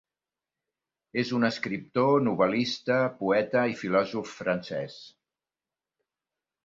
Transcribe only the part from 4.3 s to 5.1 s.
francès.